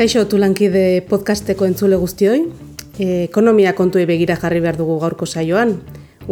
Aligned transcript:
Kaixo, 0.00 0.22
tulankide 0.24 1.02
podcasteko 1.04 1.66
entzule 1.68 1.98
guztioi. 2.00 2.38
E, 2.96 3.26
ekonomia 3.26 3.74
kontuei 3.76 4.06
begira 4.08 4.38
jarri 4.40 4.62
behar 4.64 4.78
dugu 4.78 4.94
gaurko 5.02 5.26
saioan. 5.28 5.74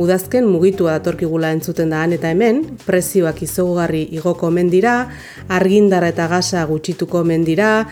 Udazken 0.00 0.46
mugitua 0.48 0.94
datorkigula 0.96 1.50
entzuten 1.52 1.90
da 1.92 2.06
eta 2.06 2.30
hemen, 2.30 2.62
prezioak 2.86 3.42
izugarri 3.42 4.06
igoko 4.16 4.46
omen 4.46 4.70
dira, 4.72 5.10
argindara 5.48 6.09
eta 6.09 6.29
gasa 6.29 6.64
gutxituko 6.64 7.20
omen 7.20 7.45
dira, 7.45 7.89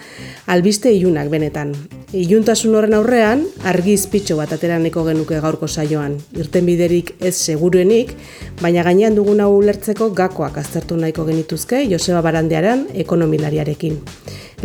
albiste 0.47 0.91
ilunak 0.97 1.29
benetan. 1.29 1.75
Iluntasun 2.13 2.75
horren 2.75 2.95
aurrean, 2.95 3.45
argi 3.65 3.93
izpitxo 3.93 4.39
bat 4.41 4.55
ateraneko 4.57 5.05
genuke 5.05 5.43
gaurko 5.45 5.69
saioan. 5.69 6.17
Irten 6.41 6.65
biderik 6.65 7.19
ez 7.21 7.35
seguruenik, 7.35 8.17
baina 8.63 8.83
gainean 8.83 9.15
duguna 9.15 9.49
ulertzeko 9.53 10.09
gakoak 10.17 10.57
aztertu 10.57 10.97
nahiko 10.97 11.29
genituzke 11.29 11.85
Joseba 11.85 12.23
Barandearen 12.25 12.87
ekonomilariarekin. 12.95 14.01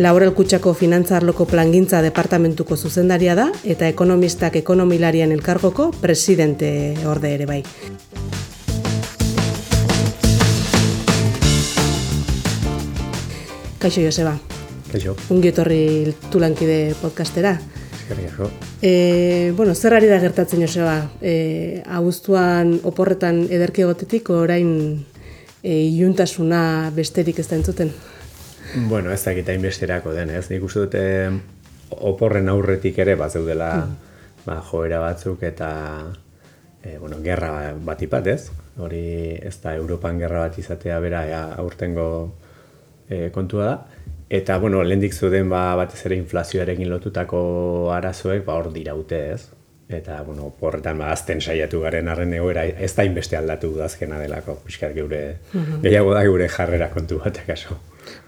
Laurel 0.01 0.33
Kutsako 0.33 0.73
Finantzarloko 0.73 1.45
Plangintza 1.45 1.99
Departamentuko 2.01 2.73
zuzendaria 2.73 3.35
da 3.37 3.43
eta 3.61 3.85
ekonomistak 3.85 4.55
ekonomilarian 4.57 5.29
elkargoko 5.35 5.91
presidente 6.01 6.69
orde 7.05 7.29
ere 7.35 7.45
bai. 7.45 7.59
Kaixo 13.77 14.01
Joseba. 14.01 14.33
Kaixo. 14.89 15.13
Ungi 15.29 15.51
etorri 15.51 16.15
tulankide 16.33 16.95
podcastera. 17.01 17.59
Eskerrik 18.01 18.41
E, 18.81 19.53
bueno, 19.55 19.75
zer 19.75 19.93
ari 19.93 20.07
da 20.09 20.17
gertatzen 20.17 20.63
Joseba? 20.65 21.11
E, 21.21 21.83
Aguztuan 21.85 22.79
oporretan 22.89 23.43
ederki 23.53 23.85
egotetik 23.85 24.33
orain 24.33 24.71
e, 25.61 25.75
iuntasuna 25.93 26.89
besterik 26.95 27.37
ez 27.37 27.45
da 27.51 27.59
entzuten? 27.59 27.93
Bueno, 28.75 29.11
ez 29.11 29.23
dakit 29.23 29.49
hainbesterako 29.49 30.13
den, 30.15 30.29
ez? 30.31 30.47
Nik 30.51 30.63
uste 30.63 30.85
dute 30.85 31.03
oporren 31.91 32.49
aurretik 32.49 32.99
ere 33.03 33.17
bat 33.19 33.33
zeudela 33.33 33.71
mm. 33.81 33.95
ba, 34.45 34.59
joera 34.69 35.01
batzuk 35.03 35.43
eta 35.43 35.71
e, 36.83 36.97
bueno, 36.97 37.19
gerra 37.23 37.73
bat 37.83 38.01
ipat, 38.01 38.27
ez? 38.31 38.51
Hori 38.79 39.35
ez 39.35 39.57
da 39.63 39.75
Europan 39.75 40.19
gerra 40.21 40.45
bat 40.45 40.59
izatea 40.59 40.99
bera 41.03 41.25
ja, 41.27 41.41
aurtengo 41.59 42.07
e, 43.09 43.29
kontua 43.35 43.65
da. 43.65 43.77
Eta, 44.31 44.57
bueno, 44.63 44.83
lehendik 44.87 45.13
zuden 45.13 45.49
ba, 45.51 45.75
batez 45.75 46.05
ere 46.07 46.15
inflazioarekin 46.21 46.87
lotutako 46.89 47.41
arazoek 47.91 48.45
ba, 48.45 48.55
hor 48.55 48.71
diraute, 48.71 49.23
ez? 49.33 49.49
Eta, 49.91 50.21
bueno, 50.23 50.47
horretan 50.63 51.01
ba, 51.03 51.11
azten 51.11 51.43
saiatu 51.43 51.81
garen 51.83 52.07
arren 52.07 52.31
egoera 52.37 52.63
ez 52.63 52.93
da 52.95 53.03
inbeste 53.03 53.35
aldatu 53.35 53.73
azkena 53.83 54.21
delako, 54.23 54.61
pixkar 54.63 54.95
geure, 54.95 55.25
mm 55.51 55.81
gehiago 55.83 56.13
da 56.15 56.23
geure 56.23 56.47
jarrera 56.47 56.87
kontu 56.95 57.19
bat, 57.19 57.43
kaso 57.43 57.75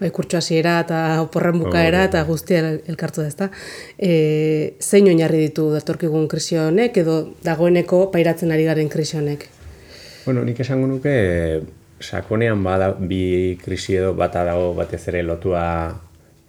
bai, 0.00 0.10
kurtsu 0.10 0.38
hasiera 0.38 0.78
eta 0.84 1.00
oporren 1.22 1.60
bukaera 1.62 2.04
eta 2.08 2.22
guztia 2.28 2.62
elkartu 2.74 3.22
da, 3.22 3.28
ezta. 3.28 3.50
E, 3.98 4.74
zein 4.80 5.08
oinarri 5.10 5.46
ditu 5.46 5.70
datorkigun 5.74 6.26
krisi 6.28 6.58
honek 6.60 6.98
edo 7.04 7.18
dagoeneko 7.44 8.08
pairatzen 8.14 8.52
ari 8.54 8.66
garen 8.68 8.90
krisi 8.92 9.18
honek? 9.20 9.48
Bueno, 10.24 10.44
nik 10.44 10.60
esango 10.64 10.88
nuke 10.88 11.14
sakonean 12.00 12.62
bada 12.64 12.92
bi 12.98 13.58
krisi 13.62 13.98
edo 14.00 14.14
bata 14.18 14.44
dago 14.44 14.72
batez 14.76 15.02
ere 15.12 15.22
lotua 15.22 15.64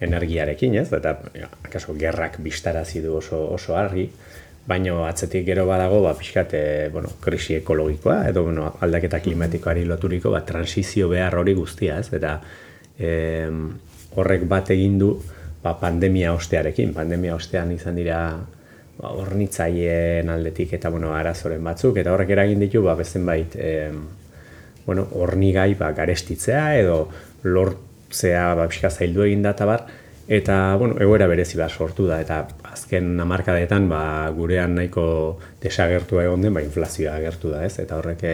energiarekin, 0.06 0.76
ez? 0.82 0.90
Eta 0.94 1.16
akaso 1.64 1.96
gerrak 2.00 2.40
bistarazi 2.44 3.02
du 3.04 3.16
oso 3.20 3.40
oso 3.54 3.78
argi, 3.80 4.10
baino 4.68 5.04
atzetik 5.06 5.46
gero 5.46 5.66
badago 5.70 6.02
ba 6.04 6.16
pixkat 6.18 6.56
bueno, 6.92 7.12
krisi 7.22 7.56
ekologikoa 7.60 8.24
edo 8.30 8.44
bueno, 8.48 8.72
aldaketa 8.82 9.20
klimatikoari 9.22 9.86
loturiko 9.86 10.32
ba 10.34 10.42
transizio 10.46 11.10
behar 11.10 11.38
hori 11.38 11.54
guztia, 11.54 12.00
ez? 12.00 12.10
Eta 12.14 12.40
e, 13.00 13.50
horrek 14.16 14.46
bat 14.50 14.70
egin 14.76 15.00
du 15.00 15.14
ba, 15.64 15.76
pandemia 15.80 16.34
ostearekin. 16.36 16.94
Pandemia 16.94 17.36
ostean 17.36 17.74
izan 17.76 17.98
dira 18.00 18.20
ba, 19.00 19.12
ornitzaileen 19.12 20.30
aldetik 20.30 20.76
eta 20.78 20.92
bueno, 20.94 21.14
arazoren 21.16 21.64
batzuk, 21.64 21.98
eta 22.02 22.14
horrek 22.14 22.36
eragin 22.38 22.64
ditu 22.64 22.84
ba, 22.86 22.96
bezen 23.00 23.26
bait 23.26 23.56
e, 23.58 23.92
bueno, 24.86 25.08
ornigai 25.26 25.74
ba, 25.80 25.92
garestitzea 25.98 26.66
edo 26.80 27.06
lortzea 27.44 28.54
ba, 28.56 28.68
pixka 28.72 28.92
zaildu 28.92 29.26
egin 29.26 29.46
data 29.46 29.66
bar, 29.66 29.88
eta 30.28 30.76
bueno, 30.82 30.98
egoera 31.02 31.28
berezi 31.30 31.58
bat 31.58 31.74
sortu 31.74 32.08
da, 32.10 32.20
eta 32.22 32.44
azken 32.72 33.14
amarkadetan 33.22 33.90
ba, 33.90 34.02
gurean 34.38 34.78
nahiko 34.78 35.06
desagertua 35.62 36.26
egon 36.30 36.46
den, 36.46 36.54
ba, 36.54 36.64
inflazioa 36.66 37.18
agertu 37.20 37.54
da, 37.54 37.66
ez? 37.66 37.78
Eta 37.82 37.98
horrek 38.00 38.26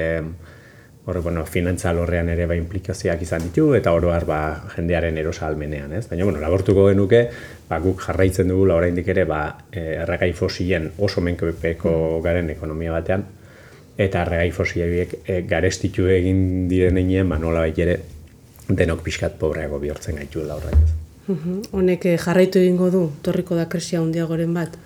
hor, 1.06 1.22
bueno, 1.22 1.46
finantza 1.46 1.94
lorrean 1.94 2.30
ere 2.30 2.46
ba 2.46 2.56
implikazioak 2.56 3.22
izan 3.26 3.42
ditu, 3.48 3.74
eta 3.74 3.94
oro 3.94 4.14
ba, 4.28 4.42
jendearen 4.76 5.18
erosa 5.18 5.48
almenean, 5.48 5.94
ez? 5.94 6.08
Baina, 6.10 6.24
bueno, 6.24 6.40
labortuko 6.40 6.88
genuke, 6.90 7.28
ba, 7.70 7.80
guk 7.80 8.02
jarraitzen 8.06 8.48
dugu, 8.48 8.68
la 8.70 8.76
oraindik 8.76 9.08
ere, 9.08 9.26
ba, 9.26 9.42
eh, 9.72 10.02
erregai 10.04 10.32
fosilen 10.34 10.92
oso 11.00 11.22
menkopeko 11.22 12.22
garen 12.22 12.50
ekonomia 12.50 12.92
batean, 12.92 13.26
eta 13.98 14.22
erregai 14.22 14.52
fosileak 14.52 15.16
e, 15.26 15.42
garestitu 15.50 16.08
egin 16.08 16.68
diren 16.70 16.98
egin, 17.02 17.30
ba, 17.30 17.40
nola 17.42 17.66
baik 17.66 17.80
ere, 17.80 18.00
denok 18.70 19.02
pixkat 19.04 19.38
pobreago 19.40 19.80
bihurtzen 19.82 20.22
gaitu 20.22 20.46
laurrak, 20.46 20.78
ez? 20.78 20.98
Honek 21.72 22.06
eh, 22.06 22.18
jarraitu 22.20 22.60
egingo 22.60 22.90
du, 22.92 23.06
torriko 23.24 23.56
da 23.56 23.68
kresia 23.70 24.02
handiagoren 24.02 24.54
bat? 24.54 24.78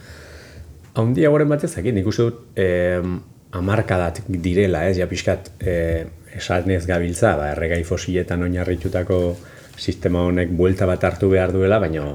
Handiagoren 0.95 1.49
bat 1.49 1.63
ezakit, 1.67 1.95
nik 1.95 2.07
uste 2.07 2.27
dut, 2.29 2.43
eh, 2.55 3.01
amarkadat 3.55 4.21
direla, 4.27 4.85
ez, 4.89 4.97
ja 4.99 5.07
pixkat 5.07 5.51
e, 5.59 5.75
esanez 6.35 6.83
gabiltza, 6.87 7.35
ba, 7.39 7.51
erregai 7.53 7.83
fosiletan 7.87 8.43
oinarritutako 8.45 9.19
sistema 9.75 10.23
honek 10.27 10.51
buelta 10.55 10.87
bat 10.87 11.03
hartu 11.03 11.29
behar 11.31 11.53
duela, 11.55 11.79
baina 11.79 12.05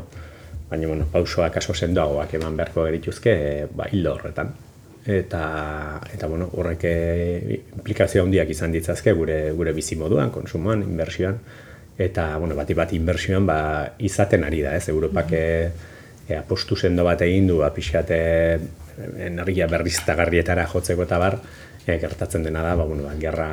baina 0.71 0.87
bueno, 0.87 1.07
pausoak 1.11 1.57
aso 1.59 1.75
sendoagoak 1.75 2.37
eman 2.39 2.57
beharko 2.57 2.85
gerituzke 2.87 3.33
e, 3.35 3.55
ba, 3.75 3.89
hildo 3.91 4.15
horretan. 4.15 4.53
Eta, 5.11 5.43
eta 6.13 6.29
bueno, 6.29 6.51
horrek 6.61 6.85
e, 6.85 7.61
implikazio 7.81 8.23
handiak 8.23 8.53
izan 8.53 8.73
ditzazke 8.77 9.15
gure 9.17 9.41
gure 9.57 9.73
bizi 9.75 9.97
moduan, 9.99 10.31
konsumoan, 10.31 10.85
inbertsioan 10.85 11.41
eta 12.01 12.37
bueno, 12.39 12.57
bati 12.57 12.75
bat 12.77 12.93
inbertsioan 12.97 13.47
ba, 13.49 13.61
izaten 13.99 14.45
ari 14.47 14.63
da, 14.65 14.77
ez? 14.77 14.89
Europak 14.89 15.33
e, 15.37 15.45
e, 16.29 16.37
apostu 16.39 16.77
sendo 16.77 17.05
bat 17.05 17.21
egin 17.27 17.51
du, 17.51 17.59
ba, 17.61 17.73
energia 19.27 19.67
berriztagarrietara 19.71 20.67
jotzeko 20.71 21.07
eta 21.07 21.19
bar, 21.19 21.39
e, 21.87 21.99
gertatzen 21.99 22.47
dena 22.47 22.63
da, 22.67 22.75
ba, 22.77 22.87
bueno, 22.89 23.05
ba, 23.09 23.15
gerra 23.21 23.51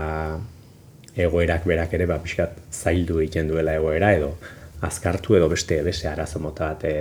egoerak 1.17 1.65
berak 1.65 1.93
ere, 1.97 2.07
ba, 2.09 2.19
pixkat 2.23 2.59
zaildu 2.71 3.21
egiten 3.23 3.49
duela 3.49 3.75
egoera, 3.77 4.13
edo 4.13 4.35
azkartu 4.85 5.37
edo 5.37 5.49
beste 5.49 5.79
beste 5.85 6.09
arazo 6.09 6.39
mota 6.39 6.73
bat 6.73 6.83
e, 6.85 6.97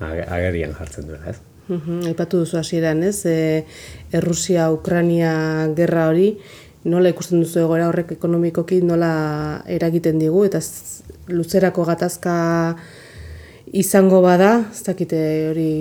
agerian 0.00 0.74
jartzen 0.78 1.06
duela, 1.10 1.34
ez? 1.34 1.38
Aipatu 2.08 2.40
duzu 2.42 2.56
hasieran, 2.58 3.02
ez? 3.04 3.20
E, 3.28 3.64
Errusia 4.16 4.70
Ukraina 4.72 5.68
gerra 5.76 6.08
hori 6.08 6.32
nola 6.88 7.10
ikusten 7.12 7.42
duzu 7.42 7.60
egoera 7.64 7.88
horrek 7.90 8.14
ekonomikoki 8.16 8.80
nola 8.86 9.12
eragiten 9.68 10.18
digu 10.22 10.44
eta 10.46 10.60
luzerako 11.28 11.84
gatazka 11.88 12.34
izango 13.76 14.22
bada, 14.24 14.52
ez 14.72 14.82
dakite 14.86 15.22
hori 15.50 15.72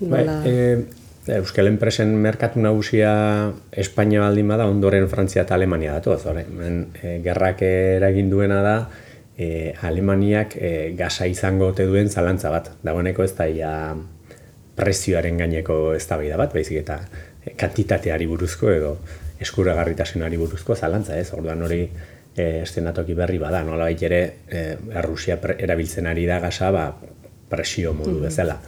bai, 0.00 0.08
nola... 0.10 0.40
Bai, 0.44 0.99
Euskal 1.36 1.68
Enpresen 1.70 2.14
merkatu 2.18 2.60
nagusia 2.62 3.10
Espainia 3.70 4.22
baldin 4.24 4.48
bada, 4.50 4.66
ondoren 4.66 5.06
Frantzia 5.08 5.44
eta 5.44 5.54
Alemania 5.54 5.94
datu. 5.98 6.16
Men, 6.50 6.88
e, 7.02 7.20
gerrak 7.24 7.62
eragin 7.62 8.30
duena 8.30 8.60
da, 8.64 8.74
e, 9.38 9.74
Alemaniak 9.82 10.56
e, 10.56 10.92
gasa 10.98 11.26
izango 11.30 11.70
ote 11.70 11.86
duen 11.86 12.10
zalantza 12.10 12.50
bat. 12.50 12.72
Dagoeneko 12.82 13.24
ez 13.24 13.34
da 13.36 13.46
ia 13.48 13.72
prezioaren 14.76 15.38
gaineko 15.38 15.94
ez 15.94 16.06
da 16.08 16.18
bat, 16.36 16.52
baizik 16.52 16.82
eta 16.82 17.00
e, 17.44 17.54
kantitateari 17.56 18.26
buruzko 18.26 18.70
edo 18.70 18.96
eskuragarritasunari 19.40 20.36
buruzko 20.36 20.74
zalantza 20.74 21.18
ez. 21.18 21.32
Orduan 21.32 21.62
hori 21.62 21.82
e, 22.36 22.62
estenatoki 22.62 23.14
berri 23.14 23.38
bada, 23.38 23.62
nola 23.62 23.86
baita 23.88 24.06
ere 24.06 24.22
e, 24.48 24.76
Errusia 24.94 25.38
erabiltzen 25.58 26.06
ari 26.06 26.26
da 26.26 26.40
gasa 26.40 26.70
ba, 26.70 26.90
presio 27.50 27.92
modu 27.92 28.18
mm-hmm. 28.18 28.28
bezala 28.28 28.60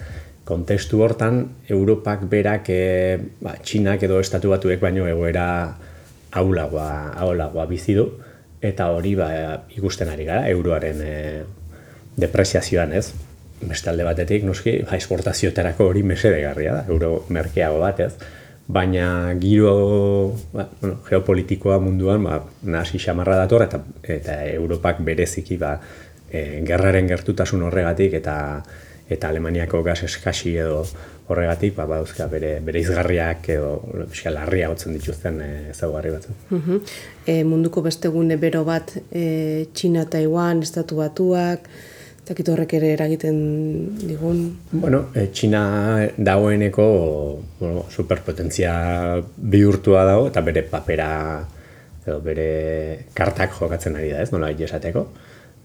kontestu 0.45 1.03
hortan 1.03 1.45
Europak 1.71 2.27
berak 2.31 2.69
e, 2.71 3.19
ba, 3.41 3.55
Txinak 3.63 4.03
edo 4.03 4.19
estatu 4.21 4.51
batuek 4.51 4.81
baino 4.83 5.07
egoera 5.07 5.47
aulagoa, 6.33 7.15
aulagoa 7.23 7.67
bizi 7.71 7.95
du. 7.99 8.09
Eta 8.63 8.91
hori 8.95 9.15
ba, 9.19 9.29
ikusten 9.75 10.11
ari 10.11 10.27
gara 10.27 10.49
euroaren 10.51 11.03
e, 11.03 11.15
depresiazioan 12.19 12.95
ez? 12.99 13.09
Beste 13.63 13.91
alde 13.91 14.07
batetik 14.07 14.47
noski 14.47 14.81
ba, 14.87 14.97
esportazioetarako 14.99 15.91
hori 15.93 16.05
mesedegarria 16.07 16.79
da 16.81 16.87
euro 16.91 17.25
merkeago 17.31 17.83
bat 17.83 18.03
ez? 18.07 18.13
Baina 18.73 19.07
giro 19.43 19.75
ba, 20.55 20.69
bueno, 20.81 21.01
geopolitikoa 21.09 21.79
munduan 21.83 22.27
ba, 22.27 22.41
nasi 22.63 22.99
xamarra 23.03 23.39
dator 23.45 23.67
eta, 23.67 23.83
eta 24.03 24.41
Europak 24.51 25.03
bereziki 25.07 25.59
ba, 25.59 25.77
e, 26.31 26.63
gerraren 26.67 27.11
gertutasun 27.11 27.67
horregatik 27.69 28.19
eta 28.19 28.37
eta 29.15 29.29
Alemaniako 29.29 29.83
gas 29.87 30.03
eskasi 30.09 30.57
edo 30.57 30.83
horregatik 31.33 31.77
ba 31.77 31.87
badauzka 31.87 32.27
bere 32.33 32.53
bere 32.65 32.83
izgarriak 32.83 33.49
edo 33.55 33.73
fiskal 34.11 34.37
larria 34.39 34.69
hotzen 34.73 34.97
dituzten 34.99 35.41
e, 35.41 35.51
ezaugarri 35.71 36.13
batzu. 36.15 36.37
Uh 36.51 36.81
e, 37.27 37.43
munduko 37.45 37.83
beste 37.83 38.09
gune 38.09 38.37
bero 38.37 38.65
bat 38.65 38.97
e, 39.11 39.67
China, 39.75 40.05
Taiwan, 40.11 40.63
Estatu 40.63 40.99
Batuak, 40.99 41.69
dakit 42.27 42.49
horrek 42.49 42.75
ere 42.79 42.93
eragiten 42.97 43.39
digun. 44.03 44.45
Bueno, 44.73 45.07
e, 45.15 45.29
Txina 45.35 45.63
dagoeneko 46.17 46.87
bueno, 47.61 47.85
superpotentzia 47.91 48.75
bihurtua 49.37 50.05
dago 50.07 50.29
eta 50.31 50.43
bere 50.47 50.63
papera 50.63 51.11
edo 52.07 52.19
bere 52.23 53.07
kartak 53.15 53.55
jokatzen 53.59 53.97
ari 53.99 54.11
da, 54.11 54.23
ez, 54.23 54.33
nola 54.35 54.51
esateko. 54.51 55.07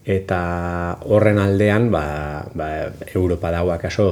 Eta 0.07 0.39
horren 1.12 1.39
aldean, 1.44 1.89
ba, 1.92 2.45
ba, 2.56 2.68
Europa 3.12 3.51
dago 3.51 3.74
akaso 3.74 4.07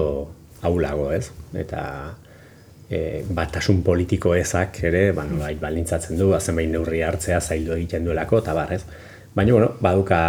haulago, 0.61 1.11
ez? 1.15 1.29
Eta 1.55 1.81
e, 2.89 3.23
batasun 3.31 3.79
politiko 3.85 4.33
ezak 4.35 4.81
ere, 4.89 5.05
ba, 5.15 5.23
nola, 5.29 5.53
balintzatzen 5.61 6.19
du, 6.19 6.33
zenbait 6.39 6.67
neurri 6.67 6.99
hartzea 7.05 7.39
zaildu 7.39 7.77
egiten 7.77 8.03
duelako, 8.03 8.43
eta 8.43 8.57
bar, 8.57 8.75
ez? 8.75 8.83
Baina, 9.35 9.55
bueno, 9.55 9.71
baduka 9.79 10.19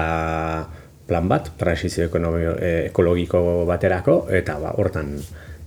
plan 1.07 1.29
bat, 1.31 1.51
transizio 1.59 2.07
e, 2.07 2.73
ekologiko 2.87 3.43
baterako, 3.67 4.21
eta 4.31 4.59
ba, 4.63 4.73
hortan 4.79 5.17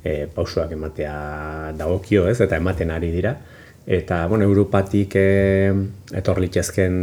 e, 0.04 0.28
pausuak 0.32 0.72
ematea 0.80 1.74
dagokio, 1.78 2.28
ez? 2.32 2.40
Eta 2.40 2.56
ematen 2.56 2.92
ari 2.96 3.12
dira. 3.12 3.36
Eta, 3.90 4.28
bueno, 4.28 4.46
Europatik 4.46 5.16
e, 5.18 5.74
etorlitzezken 6.14 6.98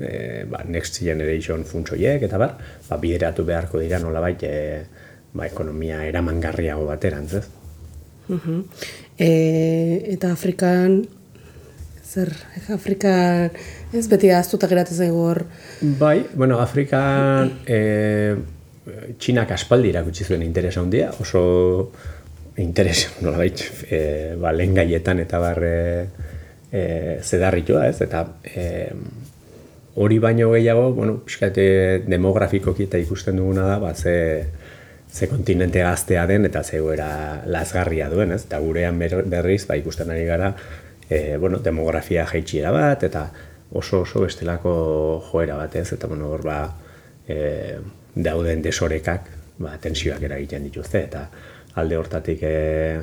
e, 0.00 0.12
ba, 0.48 0.62
Next 0.64 1.02
Generation 1.04 1.66
funtsoiek, 1.68 2.22
eta 2.24 2.38
bar, 2.40 2.54
ba, 2.88 2.96
bideratu 3.02 3.44
beharko 3.44 3.82
dira 3.82 3.98
nolabait 4.00 4.40
e, 4.48 4.54
ba, 5.36 5.44
ekonomia 5.44 5.98
eramangarriago 6.08 6.86
baterantz, 6.88 7.34
ez? 7.36 7.44
Uh 8.32 8.62
e, 9.18 9.28
eta 10.14 10.32
Afrikan, 10.32 11.02
zer, 12.00 12.32
Afrikan, 12.72 13.52
ez 13.92 14.06
beti 14.08 14.32
aztuta 14.32 14.72
geratzen 14.72 15.04
zaigu 15.04 15.20
hor? 15.26 15.44
Bai, 16.00 16.22
bueno, 16.32 16.62
Afrikan 16.64 17.52
e, 17.68 18.36
Txinak 19.20 19.52
aspaldi 19.52 19.92
irakutsi 19.92 20.24
zuen 20.24 20.48
interesa 20.48 20.80
handia, 20.80 21.12
oso 21.20 21.92
interes, 22.56 23.08
nola 23.20 23.38
baitz, 23.38 23.84
e, 23.88 24.34
ba, 24.40 24.52
lehen 24.52 24.74
gaietan 24.76 25.22
eta 25.22 25.40
barre 25.40 25.74
e, 26.72 27.18
zedarritua, 27.22 27.86
ez? 27.88 28.00
Eta 28.04 28.26
e, 28.44 28.64
hori 29.94 30.18
baino 30.18 30.50
gehiago, 30.52 30.90
bueno, 30.96 31.18
piskate 31.24 32.02
demografikoki 32.06 32.88
eta 32.88 33.00
ikusten 33.00 33.40
duguna 33.40 33.66
da, 33.68 33.78
ba, 33.80 33.94
ze, 33.94 34.46
ze 35.12 35.28
kontinente 35.28 35.80
gaztea 35.84 36.26
den 36.26 36.46
eta 36.48 36.62
ze 36.64 36.80
goera 36.80 37.42
lasgarria 37.46 38.08
duen, 38.12 38.32
ez? 38.32 38.44
Eta 38.48 38.60
gurean 38.60 39.00
berriz, 39.00 39.64
ba, 39.68 39.76
ikusten 39.76 40.10
ari 40.10 40.24
gara, 40.28 40.52
e, 41.08 41.36
bueno, 41.36 41.60
demografia 41.60 42.26
jaitxiera 42.26 42.72
bat, 42.72 43.04
eta 43.08 43.28
oso 43.72 44.02
oso 44.04 44.24
bestelako 44.24 44.72
joera 45.30 45.56
bat, 45.56 45.76
ez? 45.76 45.92
Eta, 45.92 46.08
bueno, 46.08 46.32
hor, 46.32 46.44
ba, 46.44 46.62
e, 47.28 47.78
dauden 48.14 48.62
desorekak, 48.64 49.28
ba, 49.62 49.76
tensioak 49.80 50.22
eragiten 50.24 50.64
dituzte, 50.68 51.04
eta 51.08 51.26
alde 51.74 51.96
hortatik 51.96 52.42
e, 52.42 53.00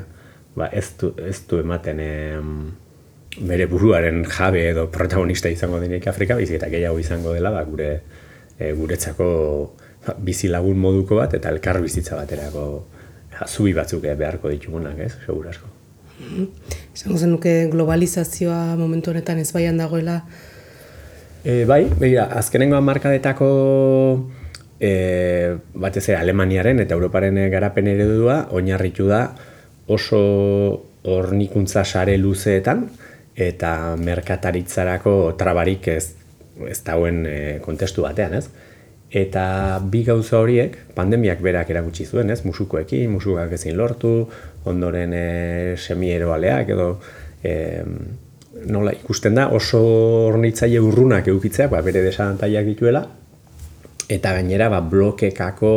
ba, 0.56 0.68
ez, 0.72 0.86
du, 1.00 1.12
ez 1.26 1.38
du 1.48 1.60
ematen 1.62 2.00
e, 2.00 2.12
bere 3.46 3.66
buruaren 3.70 4.24
jabe 4.26 4.66
edo 4.70 4.88
protagonista 4.90 5.50
izango 5.50 5.80
denik 5.82 6.06
Afrika, 6.10 6.36
bizi 6.38 6.58
eta 6.58 6.70
gehiago 6.72 6.98
izango 6.98 7.34
dela 7.34 7.52
ba, 7.54 7.64
gure 7.64 7.90
e, 8.58 8.72
guretzako 8.76 9.28
ba, 10.06 10.16
bizi 10.18 10.50
lagun 10.50 10.78
moduko 10.78 11.20
bat 11.20 11.34
eta 11.38 11.52
elkar 11.54 11.80
bizitza 11.82 12.18
baterako 12.18 12.64
zubi 13.48 13.72
batzuk 13.72 14.02
beharko 14.04 14.50
ditugunak, 14.52 14.98
ez, 15.00 15.14
segur 15.24 15.46
asko. 15.48 15.70
Izango 16.92 17.16
zen 17.16 17.30
nuke 17.32 17.52
globalizazioa 17.72 18.76
momentu 18.76 19.14
honetan 19.14 19.38
ez 19.40 19.48
baian 19.54 19.78
dagoela? 19.80 20.20
E, 21.40 21.64
bai, 21.64 21.86
begira, 21.96 22.26
azkenengo 22.36 22.80
markadetako 22.84 23.48
e, 24.80 25.56
batez 25.74 26.08
ere 26.08 26.18
Alemaniaren 26.18 26.80
eta 26.80 26.96
Europaren 26.96 27.36
garapen 27.52 27.90
eredua 27.92 28.46
oinarritu 28.56 29.06
da 29.10 29.26
oso 29.92 30.20
hornikuntza 31.04 31.84
sare 31.84 32.16
luzeetan 32.18 32.88
eta 33.36 33.96
merkataritzarako 34.00 35.36
trabarik 35.38 35.88
ez, 35.92 36.12
ez 36.68 36.80
dauen 36.84 37.22
e, 37.26 37.36
kontestu 37.64 38.04
batean, 38.04 38.34
ez? 38.40 38.48
Eta 39.10 39.80
bi 39.90 40.04
gauza 40.06 40.38
horiek, 40.38 40.76
pandemiak 40.94 41.40
berak 41.42 41.70
erakutsi 41.72 42.04
zuen, 42.06 42.30
ez? 42.30 42.42
Musukoekin, 42.46 43.08
musukak 43.10 43.56
ezin 43.56 43.78
lortu, 43.78 44.12
ondoren 44.70 45.14
e, 45.16 45.24
semieroaleak 45.80 46.74
edo 46.76 46.90
e, 47.42 47.54
nola 48.70 48.92
ikusten 48.94 49.38
da 49.38 49.48
oso 49.56 49.80
hornitzaile 50.28 50.82
urrunak 50.84 51.30
eukitzeak, 51.32 51.72
ba, 51.72 51.80
bere 51.86 52.04
desantaiak 52.04 52.68
dituela, 52.68 53.06
eta 54.10 54.34
gainera 54.38 54.68
ba, 54.72 54.80
blokekako 54.82 55.74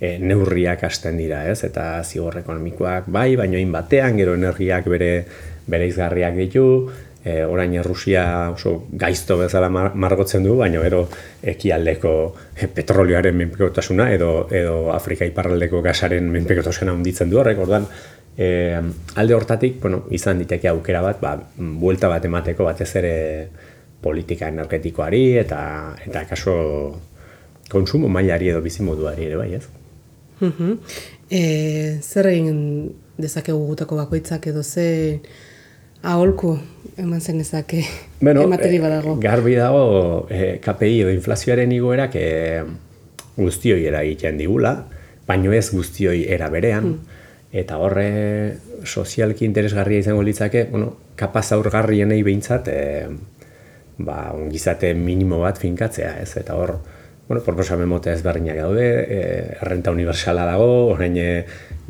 e, 0.00 0.18
neurriak 0.18 0.84
hasten 0.84 1.16
dira, 1.20 1.46
ez? 1.50 1.62
Eta 1.64 2.02
zigor 2.04 2.42
ekonomikoak 2.42 3.08
bai, 3.12 3.32
baino 3.40 3.56
hain 3.60 3.72
batean, 3.72 4.18
gero 4.20 4.36
energiak 4.38 4.90
bere 4.90 5.14
bere 5.72 5.86
izgarriak 5.86 6.36
ditu, 6.36 6.64
e, 7.24 7.42
orain 7.46 7.74
Errusia 7.78 8.24
oso 8.50 8.74
gaizto 8.98 9.38
bezala 9.38 9.68
margotzen 9.70 10.42
du, 10.44 10.56
baino 10.58 10.82
gero 10.82 11.04
ekialdeko 11.54 12.14
e, 12.56 12.66
petrolioaren 12.66 13.36
menpekotasuna 13.38 14.10
edo 14.12 14.32
edo 14.50 14.90
Afrika 14.94 15.28
iparraldeko 15.28 15.82
gasaren 15.86 16.30
menpekotasuna 16.34 16.96
handitzen 16.96 17.30
du 17.30 17.38
horrek, 17.40 17.62
ordan 17.62 17.86
e, 18.36 18.80
alde 19.14 19.38
hortatik, 19.38 19.78
bueno, 19.80 20.04
izan 20.10 20.42
diteke 20.42 20.68
aukera 20.72 21.04
bat, 21.04 21.22
ba, 21.22 21.36
buelta 21.56 22.10
bat 22.10 22.26
emateko 22.26 22.66
batez 22.66 22.90
ere 23.00 23.14
politika 24.02 24.48
energetikoari 24.50 25.24
eta 25.38 25.62
eta 26.02 26.26
kaso 26.26 26.54
konsumo 27.72 28.10
mailari 28.12 28.52
edo 28.52 28.60
bizimoduari 28.64 29.30
ere 29.30 29.40
bai, 29.40 29.48
ez? 29.58 29.64
Mhm. 30.42 30.76
E, 31.30 31.42
zer 32.02 32.28
egin 32.32 32.92
dezakegu 33.16 33.64
gutako 33.70 33.96
bakoitzak 33.96 34.46
edo 34.50 34.62
ze 34.62 35.20
aholku 36.02 36.56
eman 36.98 37.20
zen 37.20 37.40
ezake 37.40 37.84
bueno, 38.20 38.42
emateri 38.48 38.76
eh, 38.76 38.82
badago? 38.82 39.16
garbi 39.22 39.54
dago 39.56 40.26
e, 40.28 40.58
KPI 40.62 41.02
edo 41.04 41.12
inflazioaren 41.14 41.72
igoerak 41.72 42.16
e, 42.18 42.30
guztioi 43.36 43.86
eragiten 43.88 44.36
digula, 44.36 44.74
baino 45.26 45.52
ez 45.56 45.70
guztioi 45.72 46.26
era 46.28 46.50
berean, 46.52 46.88
mm. 46.90 47.20
eta 47.62 47.78
horre 47.80 48.08
sozialki 48.84 49.46
interesgarria 49.48 50.02
izango 50.02 50.24
litzake, 50.26 50.66
bueno, 50.70 50.92
kapaz 51.16 51.46
aurgarrienei 51.56 52.20
behintzat, 52.26 52.68
e, 52.68 53.08
ba, 54.02 54.32
ongizate 54.36 54.92
minimo 54.98 55.40
bat 55.40 55.60
finkatzea, 55.60 56.16
ez? 56.22 56.34
Eta 56.40 56.58
hor, 56.58 56.76
bueno, 57.28 57.42
proposamen 57.44 57.88
mota 57.88 58.12
ezberdinak 58.12 58.58
daude, 58.58 58.86
e, 59.02 59.20
errenta 59.60 59.92
universala 59.94 60.44
dago, 60.48 60.68
orain 60.92 61.16
e, 61.16 61.28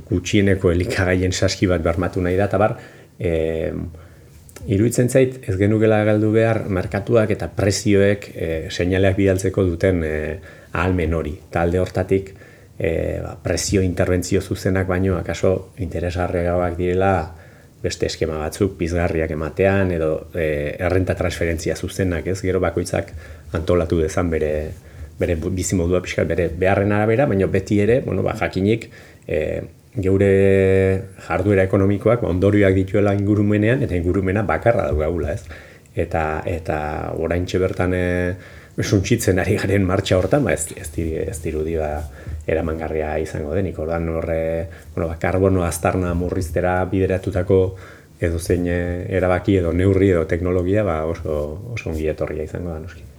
gutxieneko 0.08 0.70
elikagaien 0.72 1.32
saski 1.32 1.66
bat 1.70 1.82
bermatu 1.82 2.22
nahi 2.22 2.36
da, 2.38 2.46
eta 2.50 2.60
bar, 2.60 2.76
e, 3.18 3.72
iruditzen 4.66 5.10
zait, 5.10 5.40
ez 5.48 5.56
genukela 5.58 6.02
galdu 6.06 6.30
behar, 6.34 6.64
merkatuak 6.70 7.32
eta 7.34 7.50
prezioek 7.56 8.28
e, 8.34 8.48
seinaleak 8.70 9.16
bidaltzeko 9.18 9.64
duten 9.66 10.02
e, 10.06 10.16
ahalmen 10.72 11.14
hori. 11.18 11.34
Talde 11.50 11.80
hortatik, 11.82 12.32
e, 12.78 13.20
ba, 13.24 13.34
prezio 13.42 13.82
interbentzio 13.82 14.40
zuzenak 14.42 14.86
baino, 14.86 15.16
akaso 15.18 15.72
interesgarriagoak 15.82 16.76
direla, 16.78 17.14
beste 17.82 18.06
eskema 18.06 18.38
batzuk 18.38 18.76
pizgarriak 18.78 19.32
ematean 19.34 19.90
edo 19.90 20.12
e, 20.38 20.76
errenta 20.78 21.16
transferentzia 21.18 21.74
zuzenak, 21.74 22.28
ez? 22.30 22.38
Gero 22.44 22.60
bakoitzak 22.62 23.10
antolatu 23.58 23.98
dezan 23.98 24.30
bere 24.30 24.52
bere 25.18 25.36
bizi 25.36 25.76
modua 25.76 26.00
pixkat 26.02 26.28
bere 26.28 26.48
beharren 26.48 26.92
arabera, 26.92 27.26
baina 27.26 27.46
beti 27.46 27.80
ere, 27.84 28.00
bueno, 28.06 28.22
ba, 28.22 28.34
jakinik, 28.38 28.88
e, 29.26 29.38
geure 29.92 30.32
jarduera 31.26 31.66
ekonomikoak 31.68 32.22
ba, 32.24 32.30
ondorioak 32.32 32.74
dituela 32.74 33.14
ingurumenean, 33.18 33.84
eta 33.84 33.96
ingurumena 33.98 34.42
bakarra 34.48 34.88
daugagula, 34.88 35.36
ez? 35.36 35.44
Eta, 35.94 36.42
eta 36.48 36.78
orain 37.20 37.44
bertan 37.44 37.94
e, 37.94 38.04
suntxitzen 38.80 39.38
ari 39.38 39.58
garen 39.60 39.84
martxa 39.84 40.16
hortan, 40.16 40.44
ba, 40.44 40.52
ez, 40.52 40.72
ez, 40.76 40.88
ez 40.96 41.38
dirudi 41.44 41.76
ba, 41.76 42.00
eramangarria 42.46 43.18
izango 43.20 43.54
denik, 43.54 43.78
ordan 43.78 44.08
horre, 44.08 44.68
bueno, 44.94 45.08
ba, 45.10 45.18
karbono 45.20 45.64
aztarna 45.64 46.14
murriztera 46.14 46.80
bideratutako 46.90 47.62
edo 48.22 48.38
zein 48.38 48.68
erabaki 48.70 49.58
edo 49.58 49.72
neurri 49.74 50.12
edo 50.14 50.24
teknologia 50.30 50.84
ba, 50.86 51.02
oso, 51.10 51.38
oso 51.74 51.90
ongi 51.90 52.06
etorria 52.08 52.46
izango 52.46 52.70
da, 52.70 52.78
noski 52.78 53.11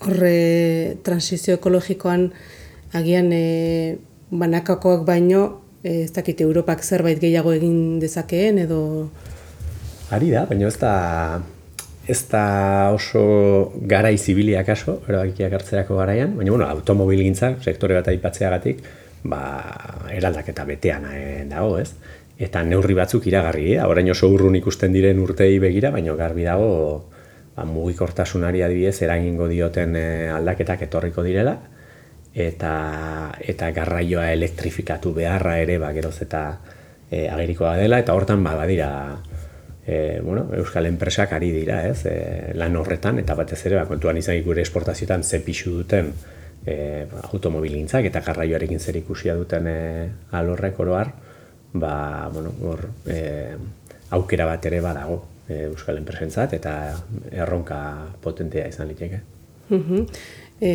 horre 0.00 0.96
transizio 1.06 1.56
ekologikoan 1.58 2.30
agian 2.96 3.30
e, 3.32 3.98
banakakoak 4.30 5.04
baino 5.06 5.60
e, 5.82 6.04
ez 6.04 6.12
dakit 6.16 6.40
Europak 6.40 6.82
zerbait 6.82 7.20
gehiago 7.20 7.52
egin 7.52 7.98
dezakeen 8.02 8.64
edo 8.66 8.80
Ari 10.10 10.32
da, 10.32 10.42
baina 10.48 10.66
ez 10.66 10.78
da 10.80 10.94
ez 12.10 12.24
da 12.26 12.90
oso 12.90 13.70
gara 13.86 14.10
izibiliak 14.10 14.72
aso, 14.72 14.96
erabakiak 15.06 15.52
hartzerako 15.54 16.00
garaian, 16.00 16.32
baina 16.34 16.50
bueno, 16.50 16.66
automobil 16.66 17.22
gintza, 17.22 17.52
sektore 17.62 17.94
bat 17.94 18.08
aipatzeagatik, 18.10 18.80
ba, 19.30 19.42
eraldak 20.10 20.50
eta 20.50 20.64
betean 20.66 21.06
e, 21.12 21.20
dago, 21.50 21.76
ez? 21.78 21.92
Eta 22.40 22.64
neurri 22.66 22.96
batzuk 22.96 23.28
iragarri, 23.28 23.74
eh? 23.76 23.84
orain 23.86 24.10
oso 24.10 24.30
urrun 24.32 24.56
ikusten 24.58 24.96
diren 24.96 25.20
urtei 25.22 25.52
begira, 25.62 25.92
baina 25.94 26.16
garbi 26.18 26.48
dago 26.48 26.70
ba, 27.56 27.64
mugikortasunari 27.64 28.62
adibidez 28.62 29.00
eragingo 29.02 29.48
dioten 29.48 29.96
e, 29.96 30.06
aldaketak 30.30 30.86
etorriko 30.88 31.24
direla 31.26 31.56
eta, 32.34 32.74
eta 33.40 33.70
garraioa 33.74 34.30
elektrifikatu 34.32 35.12
beharra 35.14 35.58
ere, 35.58 35.78
ba, 35.82 35.92
geroz 35.96 36.16
eta 36.22 36.44
e, 37.10 37.26
agerikoa 37.28 37.76
dela, 37.80 37.98
eta 37.98 38.14
hortan 38.14 38.44
ba, 38.44 38.54
badira 38.58 38.90
e, 39.86 40.20
bueno, 40.22 40.46
euskal 40.54 40.86
enpresak 40.86 41.32
ari 41.34 41.50
dira, 41.54 41.82
ez, 41.88 42.04
e, 42.06 42.52
lan 42.54 42.76
horretan, 42.78 43.18
eta 43.22 43.34
batez 43.34 43.58
ere, 43.66 43.80
ba, 43.80 43.88
kontuan 43.90 44.20
izan 44.20 44.38
gure 44.46 44.62
esportazioetan 44.62 45.24
ze 45.24 45.42
pixu 45.42 45.74
duten 45.80 46.12
e, 46.66 47.06
automobilintzak 47.32 48.06
eta 48.06 48.22
garraioarekin 48.26 48.78
zer 48.78 49.00
ikusia 49.02 49.34
duten 49.34 49.66
e, 49.66 49.80
alorrek 50.38 50.78
oroar, 50.80 51.12
ba, 51.72 52.30
bueno, 52.32 52.54
hor, 52.62 52.86
e, 53.06 53.56
aukera 54.10 54.46
bat 54.46 54.64
ere 54.66 54.80
badago 54.82 55.20
e, 55.50 55.66
euskal 55.66 55.98
enpresentzat, 55.98 56.54
eta 56.56 56.76
erronka 57.34 57.80
potentea 58.22 58.68
izan 58.70 58.88
liteke. 58.90 59.20
E, 60.60 60.72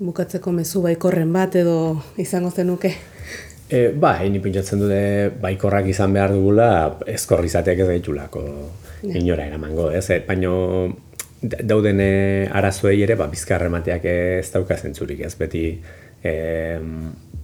bukatzeko 0.00 0.52
mezu 0.52 0.82
baikorren 0.84 1.32
bat 1.32 1.56
edo 1.60 1.78
izango 2.20 2.50
zenuke? 2.50 2.92
E, 3.68 3.88
ba, 3.92 4.14
hini 4.24 4.40
pintzatzen 4.44 4.80
dute 4.80 5.02
baikorrak 5.42 5.90
izan 5.92 6.14
behar 6.16 6.32
dugula, 6.36 6.68
ezkorri 7.06 7.50
izateak 7.50 7.84
ez 7.84 7.88
gaitulako 7.92 8.44
inora 9.08 9.46
eramango, 9.46 9.90
ez? 9.94 10.06
E, 10.10 10.22
baino 10.26 10.54
dauden 11.40 12.00
arazoei 12.50 13.02
ere, 13.04 13.14
ba, 13.20 13.28
bizkarre 13.30 13.68
mateak 13.70 14.08
ez 14.10 14.48
dauka 14.50 14.76
zentzurik, 14.76 15.20
ez 15.26 15.34
beti, 15.38 15.66
e, 16.24 16.32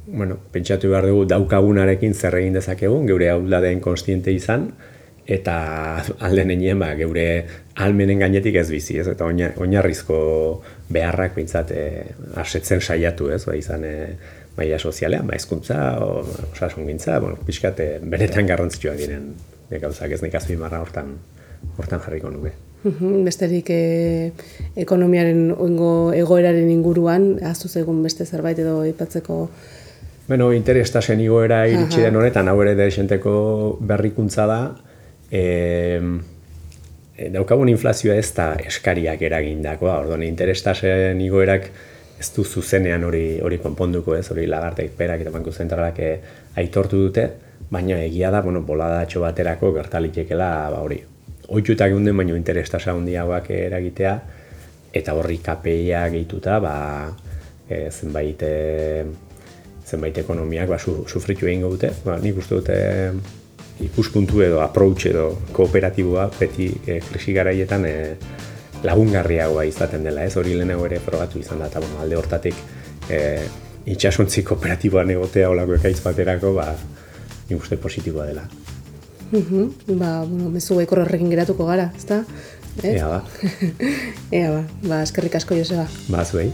bueno, 0.06 0.40
pentsatu 0.52 0.90
behar 0.90 1.06
dugu 1.06 1.28
daukagunarekin 1.30 2.14
zer 2.14 2.40
egin 2.40 2.56
dezakegun, 2.58 3.06
geure 3.06 3.30
hau 3.30 3.40
den 3.62 3.84
konstiente 3.84 4.32
izan, 4.34 4.72
eta 5.26 6.04
alde 6.20 6.44
nenien 6.44 6.78
ba, 6.78 6.92
geure 6.98 7.26
almenen 7.80 8.20
gainetik 8.20 8.58
ez 8.60 8.68
bizi, 8.70 8.98
ez? 9.00 9.06
Eta 9.08 9.26
oinarrizko 9.26 10.18
beharrak 10.92 11.34
pintzat 11.38 11.72
e, 11.72 11.84
asetzen 12.40 12.82
saiatu, 12.84 13.30
ez? 13.32 13.44
Ba, 13.48 13.56
izan 13.56 13.86
e, 13.88 13.94
maila 14.58 14.78
sozialean, 14.78 15.26
ba, 15.26 15.38
ezkuntza, 15.38 15.78
osasun 16.52 16.86
gintza, 16.90 17.18
bueno, 17.24 17.40
pixkat 17.46 17.80
e, 17.80 17.88
benetan 18.02 18.50
garrantzitsua 18.50 18.94
diren 19.00 19.32
e, 19.70 19.80
gauzak 19.80 20.12
ez 20.12 20.20
nik 20.22 20.36
azpimarra 20.36 20.82
hortan, 20.84 21.16
hortan 21.78 22.04
jarriko 22.04 22.30
nuke. 22.34 22.52
Besterik 23.24 23.70
e, 23.72 24.32
ekonomiaren 24.76 25.46
oingo 25.56 26.12
egoeraren 26.12 26.68
inguruan, 26.68 27.30
aztu 27.48 27.72
egun 27.80 28.02
beste 28.04 28.26
zerbait 28.28 28.60
edo 28.60 28.82
ipatzeko 28.84 29.48
Bueno, 30.24 30.54
interestasen 30.56 31.20
igoera 31.20 31.66
iritsi 31.68 32.00
den 32.00 32.16
honetan, 32.16 32.48
hau 32.48 32.56
ere 32.62 32.72
berrikuntza 33.84 34.46
da, 34.48 34.60
e, 35.34 36.00
daukagun 37.34 37.70
inflazioa 37.72 38.16
ez 38.18 38.30
da 38.36 38.52
eskariak 38.62 39.22
eragindakoa, 39.22 39.98
orduan 40.04 40.22
interestasen 40.26 41.20
igoerak 41.24 41.70
ez 42.20 42.30
du 42.36 42.44
zuzenean 42.44 43.04
hori 43.04 43.40
hori 43.42 43.58
konponduko 43.62 44.14
ez, 44.16 44.26
hori 44.30 44.46
lagartek 44.50 44.94
perak 44.98 45.24
eta 45.24 45.32
banku 45.34 45.52
zentralak 45.52 45.98
eh, 46.02 46.14
aitortu 46.60 47.02
dute, 47.06 47.26
baina 47.70 47.98
egia 48.04 48.30
da, 48.30 48.42
bueno, 48.42 48.62
boladatxo 48.62 49.22
baterako 49.24 49.72
gertalitekela 49.74 50.50
ba, 50.70 50.80
hori. 50.84 51.00
Oitutak 51.54 51.92
egun 51.92 52.08
baino 52.16 52.38
interestasa 52.38 52.94
handiagoak 52.94 53.50
eragitea, 53.50 54.14
eta 54.94 55.14
horri 55.18 55.40
KPIa 55.42 56.06
gehituta, 56.14 56.60
ba, 56.62 56.74
e, 57.68 57.88
zenbait, 57.90 58.42
zenbait 59.84 60.18
ekonomiak 60.22 60.70
ba, 60.70 60.78
su, 60.78 61.02
sufritu 61.10 61.50
egingo 61.50 61.74
dute. 61.74 61.90
Ba, 62.06 62.20
nik 62.22 62.38
uste 62.40 62.60
dute 62.60 62.78
ikuspuntu 63.80 64.42
edo 64.42 64.60
approach 64.62 65.08
edo 65.10 65.26
kooperatiboa 65.52 66.28
beti 66.38 66.70
e, 66.86 67.00
krisi 67.08 67.34
garaietan 67.34 67.86
e, 67.88 67.94
lagungarriagoa 68.84 69.64
izaten 69.66 70.04
dela, 70.04 70.24
ez 70.24 70.36
hori 70.36 70.54
lehenago 70.54 70.86
ere 70.86 71.00
probatu 71.04 71.40
izan 71.40 71.62
da, 71.62 71.70
eta 71.72 71.80
bueno, 71.82 71.98
alde 72.04 72.18
hortatik 72.20 72.58
e, 73.10 73.20
itxasontzi 73.94 74.44
kooperatiboan 74.46 75.10
egotea 75.16 75.50
olako 75.50 75.78
ekaitz 75.78 76.00
baterako, 76.04 76.52
ba, 76.58 76.68
nik 77.48 77.58
uste 77.60 77.80
positiboa 77.80 78.28
dela. 78.30 78.44
Mm 79.32 79.98
Ba, 79.98 80.22
bueno, 80.28 80.50
mezu 80.52 80.76
baikor 80.78 81.02
horrekin 81.02 81.32
geratuko 81.32 81.66
gara, 81.66 81.90
ezta? 81.96 82.22
Ea 82.82 83.08
ba. 83.08 83.24
Ea 84.38 84.50
ba, 84.52 84.62
ba, 84.84 85.02
eskerrik 85.02 85.40
asko 85.40 85.58
Joseba. 85.58 85.88
Ba, 86.08 86.24
zuei. 86.24 86.52